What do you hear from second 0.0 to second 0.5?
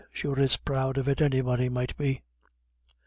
Sure